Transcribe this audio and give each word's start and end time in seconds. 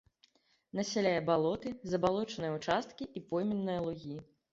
Насяляе 0.77 1.19
балоты, 1.27 1.73
забалочаныя 1.91 2.51
ўчасткі 2.55 3.09
і 3.21 3.23
пойменныя 3.35 3.85
лугі. 3.89 4.17